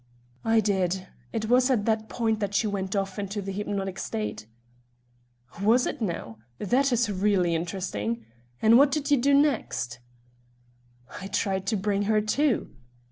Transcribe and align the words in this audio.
"I 0.43 0.61
did. 0.61 1.09
It 1.31 1.45
was 1.47 1.69
at 1.69 1.85
that 1.85 2.09
point 2.09 2.39
that 2.39 2.55
she 2.55 2.65
went 2.65 2.95
off 2.95 3.19
into 3.19 3.39
the 3.39 3.51
hypnotic 3.51 3.99
state." 3.99 4.47
"Was 5.61 5.85
it 5.85 6.01
now? 6.01 6.39
This 6.57 6.91
is 6.91 7.11
really 7.11 7.53
interesting. 7.53 8.25
And 8.63 8.79
what 8.79 8.89
did 8.89 9.11
you 9.11 9.17
do 9.17 9.35
next?" 9.35 9.99
"I 11.21 11.27
tried 11.27 11.67
to 11.67 11.77
bring 11.77 12.01
her 12.09 12.19
to." 12.19 12.71